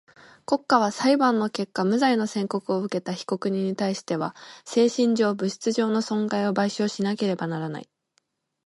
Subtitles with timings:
[0.47, 4.35] 国家は裁判の結果無罪の宣告をうけた被告人にたいしては
[4.65, 7.89] 精神上、物質上の損害を賠償しなければならない。